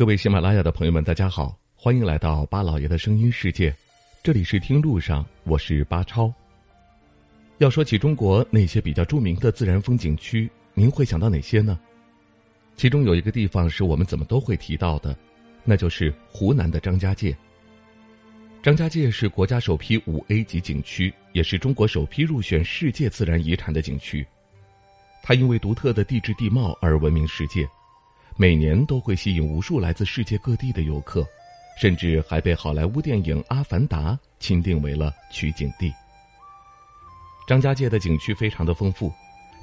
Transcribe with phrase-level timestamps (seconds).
[0.00, 3.70] 各位喜马拉雅的朋友们，大家好，欢迎来到巴老爷的声音世界，
[4.22, 6.32] 这里是听路上，我是巴超。
[7.58, 11.78] 要说起中国那些比较著名的自然风景区，您会想到哪些呢？
[12.76, 15.14] 其中有一个地方是我们怎么都会提到的，
[15.64, 17.36] 那就是湖南的张家界。
[18.62, 24.26] 张家界是国家首批五 A 级景区，也是中国首批入选世界自然遗产的景区。
[25.22, 27.68] 它因为独特的地质地貌而闻名世界。
[28.40, 31.28] 每年都会吸引无数来自世界各地的游客，
[31.78, 35.92] 甚至还被好莱坞电影《阿凡达》钦定为了取景地。
[37.46, 39.12] 张家界的景区非常的丰富，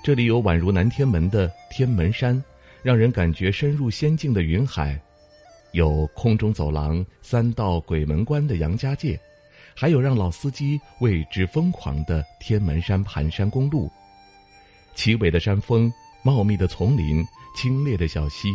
[0.03, 2.39] 这里有宛如南天门的天门山，
[2.83, 4.95] 让人感觉深入仙境的云海；
[5.71, 9.19] 有空中走廊、三道鬼门关的杨家界，
[9.73, 13.91] 还有让老司机为之疯狂的天门山盘山公路。
[14.93, 15.91] 奇伟的山峰，
[16.27, 17.25] 茂密的丛林，
[17.55, 18.49] 清冽的小溪。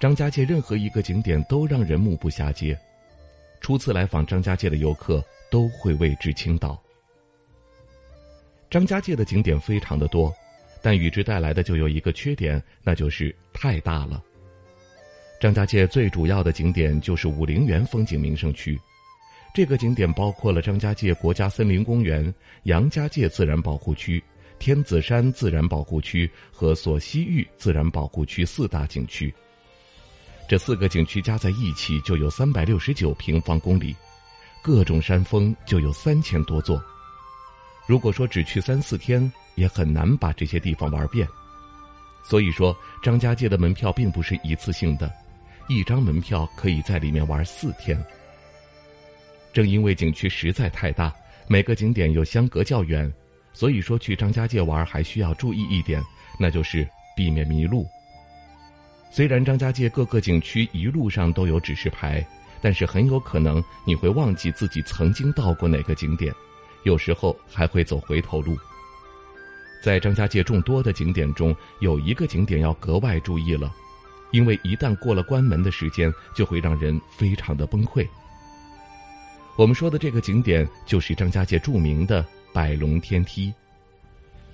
[0.00, 2.76] 张家界任何一个景点都让人目不暇接，
[3.60, 6.76] 初次来访张家界的游客都会为之倾倒。
[8.68, 10.34] 张家界的景点非常的多，
[10.82, 14.20] 但与之带来的就有一个缺点，那就是太大了。
[15.40, 18.76] 张家界最主要的景点就是武陵源风景名胜区，
[19.54, 22.34] 这个景点包括了张家界国家森林公园、
[22.64, 24.20] 杨家界自然保护区、
[24.58, 29.32] 天子山自然保护区和索溪峪自然保护区四大景区。
[30.48, 33.94] 这四个景区加在一起就有三百六十九平方公里，
[34.62, 36.82] 各种山峰就有三千多座。
[37.86, 41.26] 如果说只去三四天，也很难把这些地方玩遍。
[42.24, 45.10] 所以说，张家界的门票并不是一次性的，
[45.68, 48.02] 一张门票可以在里面玩四天。
[49.52, 51.14] 正因为景区实在太大，
[51.46, 53.10] 每个景点又相隔较远，
[53.58, 56.00] 所以说去张家界玩还需要注意一点，
[56.38, 57.88] 那就是避免迷路。
[59.10, 62.24] 虽然张家界各个景区一路上都有指示牌，
[62.60, 66.32] 但是很有可能你会忘记自己曾经到过哪个景点，
[66.84, 68.56] 有时候还会走回头路。
[69.82, 73.74] 在张家界众多的景点中，有一个景点要格外注意了，
[74.30, 78.06] 因为一旦过了关门的时间，就会让人非常的崩溃。
[79.56, 82.24] 我们说的这个景点就是张家界著名的
[82.58, 83.54] 百龙天梯。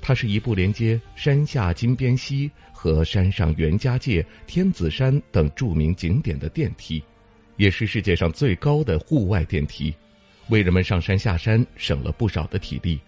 [0.03, 7.03] 它是一部连接山下金边溪和山上袁家界、天子山等著名景点的电梯，
[7.56, 9.94] 也是世界上最高的户外电梯，
[10.50, 13.00] 为人们上山下山省了不少的体力。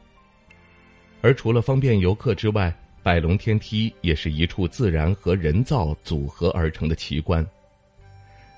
[1.20, 7.46] 而除了方便游客之外，百龙天梯也是一处自然和人造组合而成的奇观。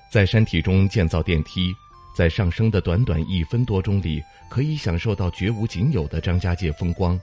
[0.09, 1.75] 在山体中建造电梯，
[2.15, 7.19] 在上升的短短一分多钟里，可以享受到绝无仅有的张家界风光。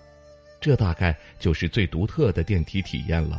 [0.61, 3.39] 这大概就是最独特的电梯体验了。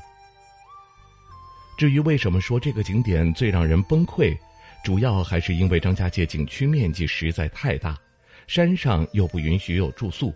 [1.78, 4.38] 至于为什么说这个景点最让人崩溃，
[4.84, 7.98] 主要还是因为张家界景区面积实在太大，
[8.46, 10.34] 山上又不允许有住宿，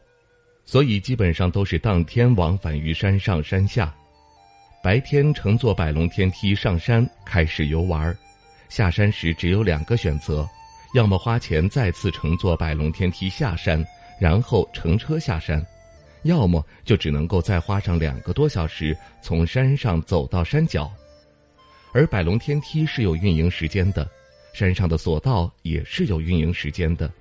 [0.66, 3.94] 所以基本上都是当天往返于山上山下。
[4.84, 8.16] 白天乘坐百龙天梯上山开始游玩，
[8.70, 10.50] 下山时只有两个选择：
[10.94, 13.86] 要么花钱再次乘坐百龙天梯下山，
[14.20, 15.66] 然后乘车下山。
[16.24, 20.92] 要么就只能够再花上两个多小时从山上走到山脚，
[21.94, 24.08] 而百龙天梯是有运营时间的，
[24.54, 27.12] 山上的索道也是有运营时间的，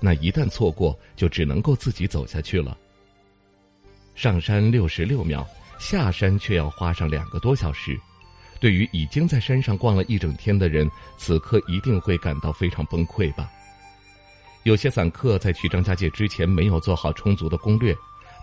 [0.00, 2.76] 那一旦错过，就只能够自己走下去了。
[4.16, 5.46] 上山六十六秒，
[5.78, 7.96] 下山却要花上两个多小时，
[8.60, 13.50] 对于已经在山上逛了一整天的人，此刻一定会感到非常崩溃吧。
[14.64, 17.96] 有些散客在去张家界之前没有做好充足的攻略。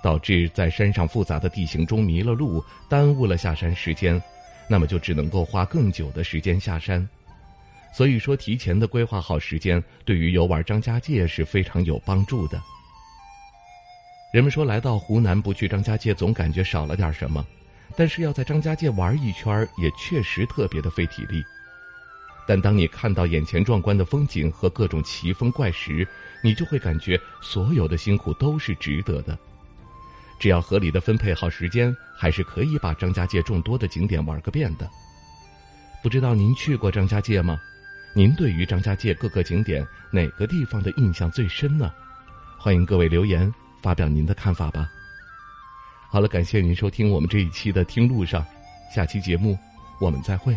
[0.03, 4.21] 导致在山上复杂的地形中迷了路，耽误了下山时间，
[4.69, 7.05] 那么就只能够花更久的时间下山。
[7.91, 12.61] 所以说，提前的规划好时间，对于游玩张家界是非常有帮助的。
[14.31, 17.45] 人们说来到湖南不去张家界，总感觉少了点什么，
[17.95, 21.43] 但是要在张家界玩一圈，也确实特别的费体力。
[22.47, 26.07] 但当你看到眼前壮观的风景和各种奇峰怪石，
[26.41, 29.37] 你就会感觉所有的辛苦都是值得的。
[30.39, 34.89] 只要合理的分配好时间，还是可以把张家界众多的景点玩个遍的。
[36.03, 37.59] 不知道您去过张家界吗？
[38.13, 41.91] 您对于张家界各个景点哪个地方的印象最深呢？
[42.57, 43.51] 欢迎各位留言
[43.81, 44.89] 发表您的看法吧。
[46.09, 48.41] 好了，感谢您收听我们这一期的《听路上》，
[48.95, 49.57] 下期节目
[49.99, 50.55] 我们再会。